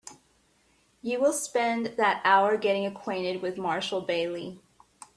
[1.03, 4.59] You will spend that hour getting acquainted with Marshall Bailey.